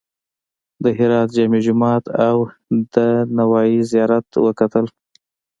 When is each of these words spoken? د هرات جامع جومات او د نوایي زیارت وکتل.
د 0.83 0.85
هرات 0.97 1.29
جامع 1.35 1.59
جومات 1.65 2.03
او 2.27 2.37
د 2.93 2.95
نوایي 3.37 3.79
زیارت 3.91 4.27
وکتل. 4.45 4.85